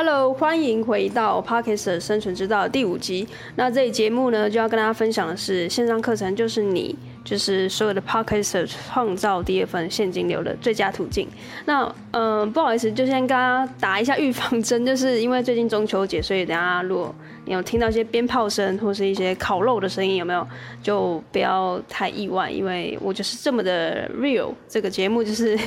[0.00, 3.26] Hello，欢迎回到 Podcast 生存之道第五集。
[3.56, 11.26] 那这一节目呢，就要跟大家分享的是线上课程，就是你，就是所有的 Podcast 创造第二份现金流的最佳途径。
[11.64, 17.12] 那嗯、不好意思，就先跟大家打一下预防针， 就是因为最近中秋节，所以等下如果
[17.44, 20.46] 你有听到一些鞭炮声或是一些烤肉的声音，有没有？
[20.80, 24.52] 就不要太意外，因为我就是这么的 real。
[24.68, 25.58] 这个节目就是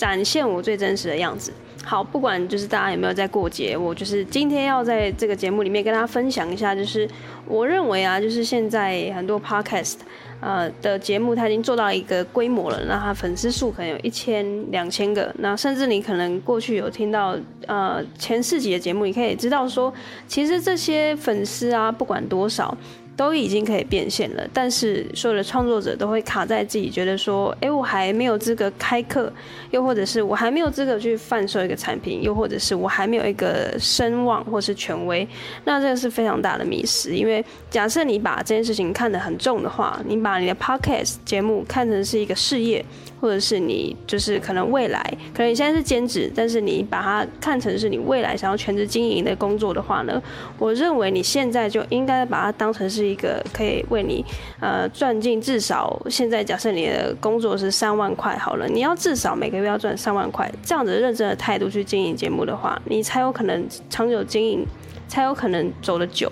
[0.00, 1.52] 展现我最真实的样子。
[1.84, 7.06] 好，不管就是大家有没有在过节，我就是今天要在这个节目里面跟大家分享一下，就是
[7.46, 9.96] 我认为啊，就是现在很多 podcast
[10.40, 19.92] 呃的节目，它已经做到一个规模了，那它粉丝数可能有一千、两千个，那甚至你可能过去有听到呃前四集的节目，你可以知道说，
[20.26, 22.74] 其实这些粉丝啊，不管多少。
[23.20, 29.30] 都已经可以变现了，但是所有的创作者都会卡在自己觉得说，哎，我还没有资格开课，
[29.72, 35.28] 又或者是我还没有资格去贩售一个产品，又或者是我还没有一个声望或是权威，
[35.66, 37.14] 那这个是非常大的迷失。
[37.14, 42.82] 因为假设你把这件事情看得很重的话，你把你的 podcast 节目看成是一个事业。
[43.20, 45.02] 或者是你就是可能未来，
[45.34, 50.22] 可能你现在是兼职，但是你把它看成是你未来想要全职经营的工作的话呢，
[50.58, 54.24] 我认为你现在就应该把它当成是一个可以为你
[54.58, 64.64] 呃赚进至少现在假设你的工作是三万块好了，你要至少每个月要赚三万块，这样子认真的态度去经营节目的话，你才有可能长久经营，
[65.06, 66.30] 才有可能走得久。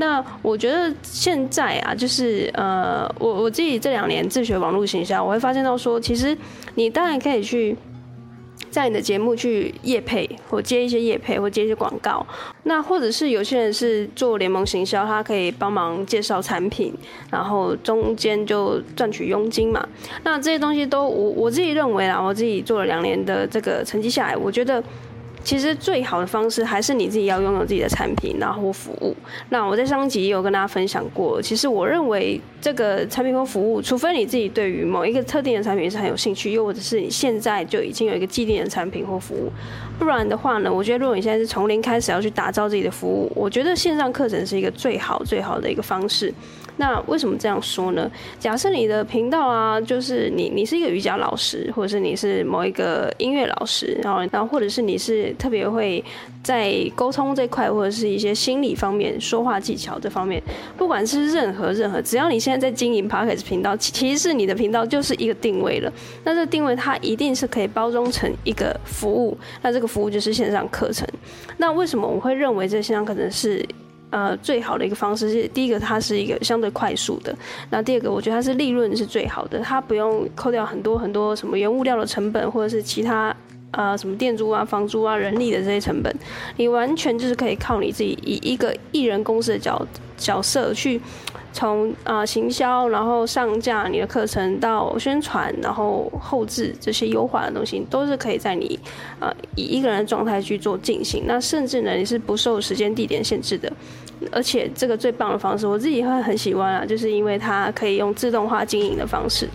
[0.00, 6.38] 那我觉得现在啊，就是呃，我我自己这两年自学网络行销，我会发现到说，其实
[6.76, 7.76] 你当然可以去
[8.70, 12.24] 在你的节目去业配，或接一些业配，或接一些广告。
[12.62, 16.94] 那或者是有些人是做联盟行销，他可以帮忙介绍产品，
[17.28, 19.84] 然后中间就赚取佣金嘛。
[20.22, 24.80] 那这些东西都我我自己认为啊，我自己做了两年的这个成绩下来，我觉得。
[25.48, 29.16] 其实最好的方式还是你自己要拥有自己的产品，然后服务。
[29.48, 39.50] 那我在上集也有跟大家分享过，其实我认为这个产品或服务，除非你自己对于某一个特定的产品是很有兴趣，又或者是你现在就已经有一个既定的产品或服务，
[39.98, 46.30] 不然的话呢，我觉得如果你现在是从零开始要去打造自己的服务，我觉得线上课程是一个最好最好的一个方式。
[46.78, 48.10] 那为什么这样说呢？
[48.38, 56.02] 假设你的频道啊，就是你你是一个瑜伽老师，或者是你是某一个音乐老师，然后然后或者是你是特别会
[56.42, 60.42] 在沟通这块，或者是一些心理方面、说话技巧这方面，
[60.76, 65.92] 不管是任何任何，只要你现在在经营 Podcast 频道，其实是你的频道就是一个定位了。
[66.22, 71.06] 那这个定位它一定是可以包装成一个服务，那这个服务就是线上课程。
[71.56, 73.66] 那为什么我会认为这线上课程是？
[74.10, 77.36] 呃，最好的一个方式是，第一个它是一个相对快速的，
[77.70, 83.34] 那第二个我觉得它是利润是最好的，它不用扣掉很多很多什么原物料的成本，或者是其他
[83.70, 86.14] 呃什么店租啊、房租啊、人力的这些成本，
[86.56, 89.86] 你完全就是可以靠你自己以一个艺人公司的角
[90.16, 91.00] 角色去。
[91.50, 98.78] 从啊、行销，然后上架你的课程到宣传，然后后置这些优化的东西，都是可以在你
[99.18, 101.24] 呃以一个人的状态去做进行。
[101.26, 103.72] 那甚至呢，你是不受时间地点限制的。
[104.30, 109.48] 而且这个最棒的方式，我自己会很喜欢啊，就是因为它可以用自动化经营的方式，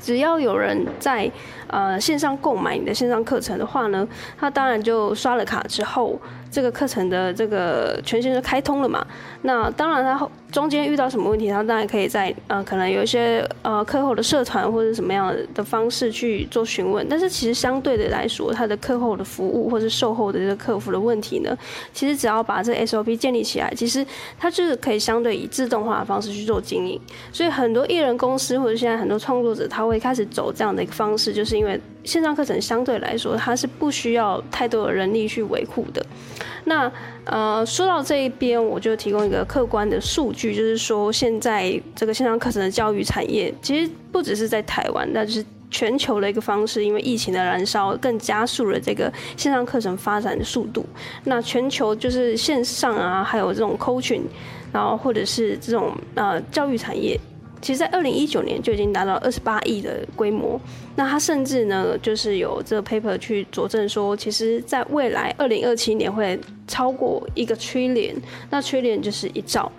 [0.00, 1.30] 只要有人在
[1.70, 4.06] 呃线上购买你的线上课程的话呢，
[4.38, 6.18] 他当然就刷了卡之后，
[6.50, 9.06] 这个课程的这个权限就开通了嘛。
[9.42, 17.06] 那当然，他中间遇到什么问题，他当然可以在呃，可能有一些呃课后的社团或者什么样的方式去做询问。
[17.08, 21.56] 但是其实相对的来说，他的课后的服务或者售后的这个客服的问题呢，
[21.92, 24.04] 其实只要把这 SOP 建立起来，其实
[24.38, 27.00] 它就是可以相对以自动化的方式去做经营。
[27.32, 36.04] 所以很多艺人公司或者现在很多创作者，他会开始走这样的一个方式，就是因为线上课程相对来说，它是不需要太多的人力去维护的。
[36.64, 36.90] 那
[37.26, 46.82] 呃，说到这一边，我就提供一个客观的数据，就是说现在这个线上课程的教育产业，其实不只是在台湾，那就是全球的一个方式。
[46.82, 50.86] 因为疫情的燃烧，更加速了这个线上课程发展的速度。
[51.24, 54.22] 那全球就是线上啊，还有这种 coaching，
[54.72, 57.20] 然后或者是这种呃教育产业。
[57.60, 60.60] 其实，在二零一九年就已经达到二十八亿的规模。
[60.96, 68.14] 那它甚至呢，就是有这个 paper 去佐证说，其实在未来二零二七年会超过一个 trillion。
[68.50, 69.70] 那 trillion 就是一兆。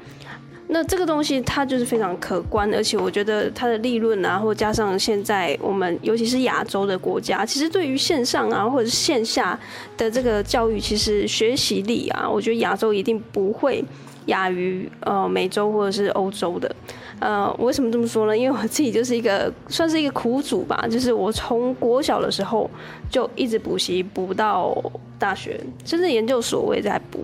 [0.73, 9.59] 那这个东西它就是非常可观，而且我觉得它的利润啊，或加上现在我们尤其是亚洲的国家，其实对于线上啊或者是线下
[9.97, 13.83] 的这个教育，其实学习力啊，我觉得亚洲一定不会
[14.27, 16.73] 亚于呃美洲或者是欧洲的。
[17.21, 18.35] 呃，为什么这么说呢？
[18.35, 22.68] 因为我自己就是一个算是一个苦主吧，就是我从国小的时候
[23.12, 24.75] 就一直补习补到
[25.19, 27.19] 大学，甚至研究所我也在补。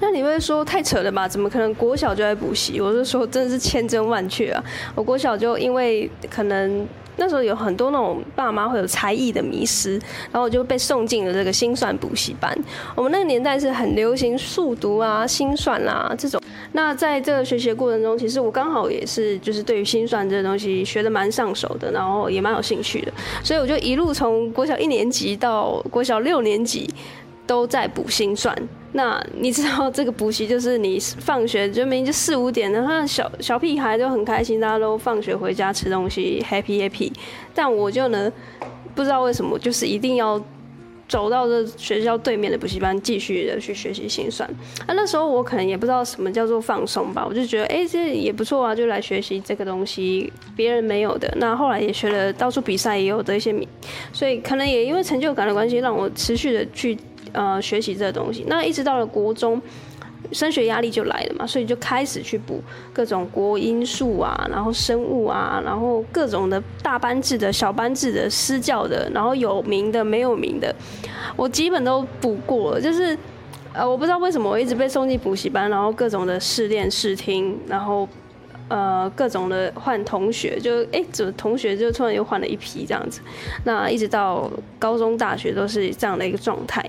[0.00, 1.26] 那你会说太扯了吧？
[1.26, 2.78] 怎么可能国小就在补习？
[2.78, 4.62] 我是说真的是千真万确啊！
[4.94, 6.86] 我国小就因为可能
[7.18, 9.92] 那时候有很多那种爸妈会有才艺的迷思，
[10.32, 12.56] 然后我就被送进了这个心算补习班。
[12.94, 16.40] 我们那个年代是很流行数独啊、心算啊这种。
[16.72, 23.12] 那在这个学习的过程中，其实我刚好也是就是对于心算这个东西学得蛮上手的，然后也蛮有兴趣的，
[23.42, 26.88] 所以我就一路从国小一年级到国小六年级
[27.46, 28.56] 都在补心算。
[28.92, 37.12] 那你知道这个补习就是你放学就明明就四五点，然后小小屁孩都很开心，大家都放学回家吃东西，happy happy。
[37.54, 38.32] 但我就呢，
[38.94, 40.42] 不知道为什么，就是一定要
[41.06, 44.48] 走到这学校对面的补习班，继续的去学习心算。
[44.86, 51.30] 啊，那时候我可能也不知道什么叫做放松吧，我就觉得哎，这也不错啊，就来学习这个东西，别人没有的。
[51.36, 53.68] 那后来也学了，到处比赛也有得一些名，
[54.14, 56.96] 所以可能也因为成就感的关系，让我持续的去。
[57.32, 59.60] 呃，学习这个东西，那一直到了国中，
[60.32, 70.74] 升学压力就来了嘛，所以就开始去补各种国英数啊，然后生物啊，然后各种的大班制的、小班制的、私教的，然后有名的、没有名的，
[71.36, 72.80] 我基本都补过了。
[72.80, 73.16] 就是
[73.72, 78.08] 呃，我不知道为什么我一直被送进补习班，然后各种的试练、试听，然后
[78.68, 83.20] 呃，各种的换同学，就哎，怎么同学就突然又换了一批这样子？
[83.64, 86.84] 那一直到高中、大学都是这样的一个状态。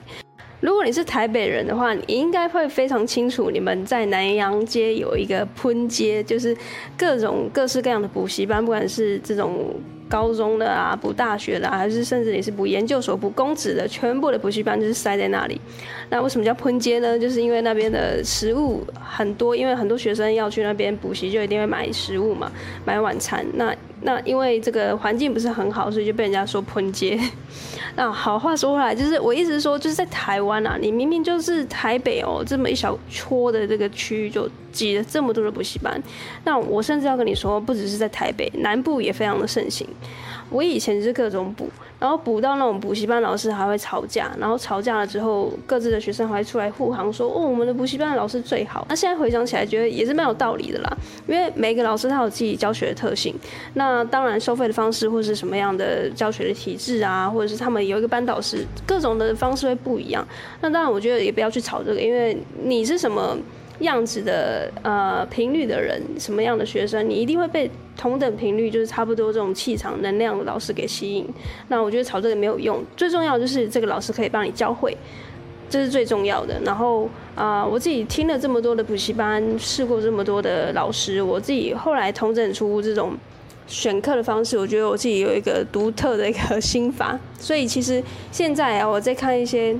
[0.60, 6.56] 如果你是台北人的话，你应该会非常清楚，你们在南洋街有一个喷街，就是
[6.98, 9.74] 各种各式各样的补习班，不管是这种。
[10.10, 15.62] 高中的啊，补大学的，还是甚至你是补研究所、补公职的，全部的补习班就是塞在那里。
[16.10, 17.18] 那为什么叫喷街呢？
[17.18, 22.52] 就是因为那边的食物很多，因为很多学生要去那边补习，就一定会买食物嘛，
[22.84, 23.46] 买晚餐。
[23.54, 27.20] 那那因为这个环境不是很好，所以就被人家说喷街。
[27.96, 34.50] 那好，话说回来，就是我意思是说，就是在台湾啊，你明明就是台北哦，这么一小撮的这个区域就。
[34.72, 36.00] 挤了这么多的补习班，
[36.46, 39.86] 那我甚至要跟你说，不只是在台北，南部也非常的盛行。
[40.50, 41.70] 我以前是各种补，
[42.00, 48.84] 然后补到那种补习班老师还会吵架，然后吵架了之后，各自的学生还会出来护航说，哦，我们的补习班的老师最好。
[48.90, 50.98] 那现在回想起来，觉得也是蛮有道理的啦，
[51.28, 53.36] 因为每个老师他有自己教学的特性，
[53.76, 60.28] 那当然收费的方式或是什么样的教学的体制啊，或者是他们有一个班导师，各种的方式会不一样。
[60.62, 63.38] 那当然，我觉得也不要去吵这个，因为你是什么。
[63.80, 71.26] 样子的呃频率的人，什么样的学生，你一定会被同等频率，就是差不多这种气场能量的老师给吸引。
[71.70, 74.96] 那我觉得吵这个没有用，最重要就是这个老师可以帮你教会，
[75.70, 76.60] 这是最重要的。
[76.66, 83.14] 然后啊、我自己听了这么多的补习班，试过这么多的老师，我自己后来统整出这种
[83.66, 87.18] 选课的方式，我觉得我自己有一个独特的一个心法。
[87.40, 89.74] 所以其实现在啊，我在看一些。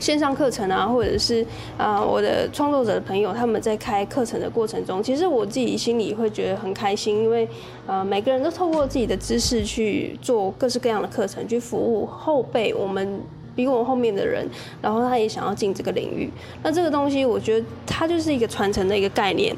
[0.00, 1.42] 线上课程啊，或者是
[1.76, 7.46] 啊、呃，我的创作者的朋友他们在开课程的过程中，其实我自己心里会觉得很开心，因为
[7.86, 13.20] 呃，每个人都透过自己的知识去做各式各样的课程，去服务后辈，我们
[13.54, 14.48] 比我们后面的人，
[14.80, 16.30] 然后他也想要进这个领域。
[16.62, 19.54] 那这个东西，我觉得它就是一个传承的一个概念。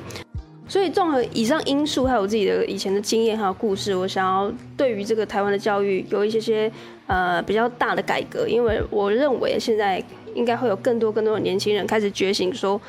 [0.66, 6.72] 所以综合以上因素，还有自己的以前的经验还有故事，我想要对于这个台湾的教育有一些些
[7.06, 10.02] 呃比较大的改革，因为我认为现在。
[10.34, 12.80] 应该会有更多更多的年轻人开始觉醒，说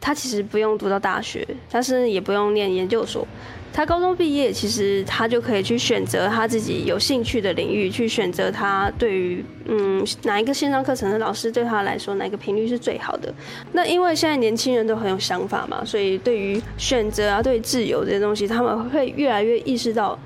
[0.00, 3.26] 他其实不用读到大学，他是也不用念研究所，
[3.72, 13.32] 他高中毕业其实他就可以去选择他自己有兴趣的领域，去选择他对于嗯哪一个线上课程的老师对他来说哪个频率是最好的。
[13.72, 20.18] 那因为现在年轻人都很有想法嘛，所以对于选择啊，对自由这些东西，他们会越来越意识到。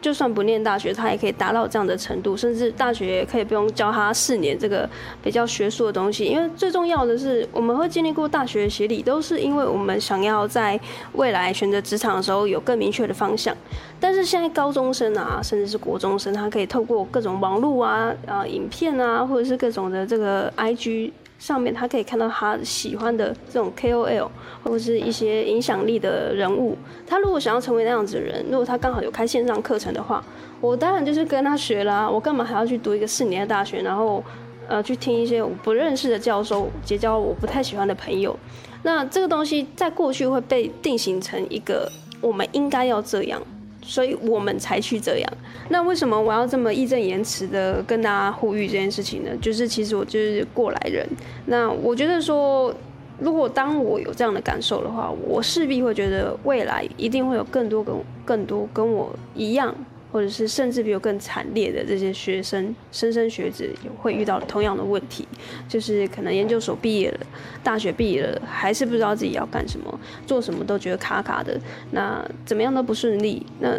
[0.00, 4.88] 就算不念大学，他也可以达到这样的程度，甚至大学也可以不用教他四年这个
[5.22, 6.24] 比较学术的东西。
[6.24, 10.78] 因为最重要的是，我们会经历过大学的洗礼，都是因为我们想要在
[11.14, 13.56] 未来选择职场的时候有更明确的方向。
[13.98, 21.10] 但是现在高中生啊，甚至是国中生，他可以透过各种网络啊、啊影片啊，或者是各种的这个 IG。
[21.38, 24.28] 上面他可以看到他喜欢的这种 KOL
[24.62, 26.76] 或者是一些影响力的人物。
[27.06, 30.22] 他如果想要成为那样子的人，如果他刚好有开线上课程的话，
[30.60, 32.10] 我当然就是跟他学啦。
[32.10, 34.22] 我干嘛还要去读一个四年的大学，然后
[34.66, 38.36] 呃去听一些我不认识的教授结交我不太喜欢的朋友？
[38.82, 41.90] 那这个东西在过去会被定型成一个
[42.20, 43.40] 我们应该要这样。
[43.88, 45.32] 所以我们才去这样。
[45.70, 49.30] 那为什么我要这么义正言辞的跟大家呼吁这件事情呢？
[49.40, 51.08] 就是其实我就是过来人。
[51.46, 52.72] 那我觉得说，
[53.18, 57.94] 如果当我有这样的感受的话，我势必会觉得未来一定会有更多跟
[58.26, 59.74] 更多跟我一样
[60.10, 65.26] 或者是甚至比我更惨烈的这些学生、莘莘学子，也会遇到同样的问题，
[65.68, 67.26] 就是可能研究所毕业了，
[67.62, 71.60] 大学毕业了，还是不知道自己要干什么，做什么都觉得卡卡的，
[71.90, 73.74] 那怎么样都不顺利，那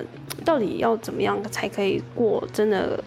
[0.46, 3.04] 到底要怎么样才可以过真的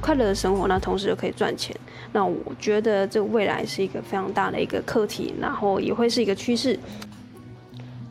[0.00, 0.68] 快乐的生活？
[0.68, 1.74] 那同时又可以赚钱？
[2.12, 6.78] 那我觉得这未来是一个非常大的一个课题，然后也会是一个趋势。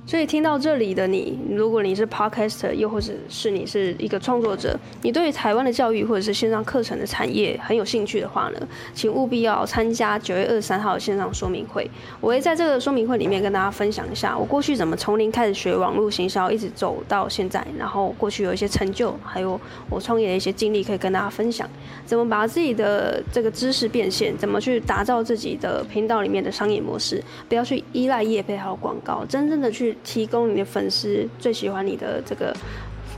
[0.10, 11.88] 所以听到这里的你，如果你是 podcaster，又或者是你是一个创作者，你对台湾的教育或者是线上课程的产业很有兴趣的话呢，请务必要参加九月二十三号的线上说明会。
[12.20, 19.62] 我会在这个说明会里面跟大家分享一下我过去怎么从零开始学网络行销，一直走到现在，然后过去有一些成就，还有
[19.92, 21.70] 我创业的一些经历可以跟大家分享，
[22.04, 29.96] 怎么把自己的这个知识变现，怎么去打造自己的频道里面的商业模式，不要去依赖业配还有广告，真正的去。
[30.03, 32.56] 提供你的粉丝最喜欢你的这个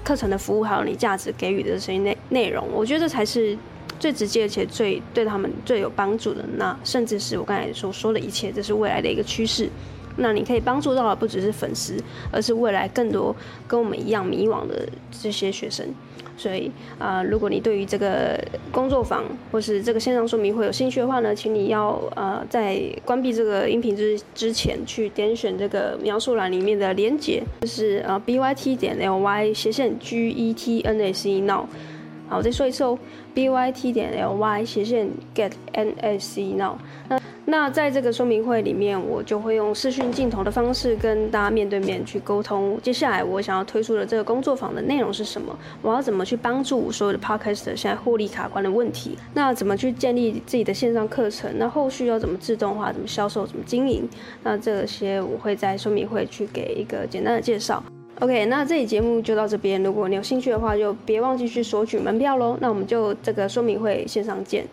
[0.03, 3.57] 课程的服务，还有你价值给予的这些内内容，我觉得这才是
[4.00, 6.43] 最直接且最对他们最有帮助的。
[6.57, 9.69] 那甚至是我刚才所说的一切，这是未来的一个趋势。
[10.21, 11.95] 那你可以帮助到的不只是粉丝，
[12.31, 13.35] 而是未来更多
[13.67, 15.85] 跟我们一样迷惘的这些学生。
[16.37, 18.39] 所以啊、如果你对于这个
[18.71, 31.65] 工作坊或是这个线上说明会有兴趣的话呢，请你要呃在关闭这个音频之之前去点选这个描述栏里面的连结，就是呃 b y t 点 l y 斜线 g e t n a c now。
[32.31, 32.97] 好，我再说一次哦
[33.33, 36.77] ，b y t 点 l y 斜线 get n a c now。
[37.09, 42.79] 那那在这个说明会里面，我就会用视讯镜头的方式跟大家面对面去沟通。
[42.81, 45.53] 接下来我想要推出的这个工作坊的内容是什么？
[45.81, 49.17] 我要怎么去帮助所有的 Podcaster 现在获利卡关的问题？
[49.33, 51.51] 那怎么去建立自己的线上课程？
[51.57, 52.93] 那后续要怎么自动化？
[52.93, 53.45] 怎么销售？
[53.45, 54.07] 怎么经营？
[54.41, 57.83] 那这些我会在说明会去给一个简单的介绍。
[58.21, 59.81] OK，那这期节目就到这边。
[59.81, 62.55] 如果你有兴趣的话，就别忘记去索取门票喽。
[62.61, 64.63] 那我们就这个说明会线上见。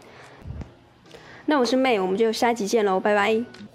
[1.46, 3.67] 那我是妹我们就下一集见喽，拜拜。